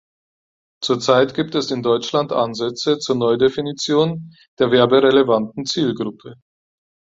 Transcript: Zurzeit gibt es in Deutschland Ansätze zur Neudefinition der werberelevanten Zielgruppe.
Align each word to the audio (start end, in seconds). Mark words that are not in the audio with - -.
Zurzeit 0.83 1.35
gibt 1.35 1.53
es 1.53 1.69
in 1.69 1.83
Deutschland 1.83 2.31
Ansätze 2.33 2.97
zur 2.97 3.17
Neudefinition 3.17 4.33
der 4.57 4.71
werberelevanten 4.71 5.67
Zielgruppe. 5.67 6.37